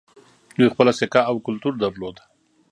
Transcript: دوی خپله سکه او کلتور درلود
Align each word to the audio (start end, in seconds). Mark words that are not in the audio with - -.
دوی 0.57 0.71
خپله 0.73 0.91
سکه 0.99 1.21
او 1.29 1.35
کلتور 1.45 1.73
درلود 1.83 2.17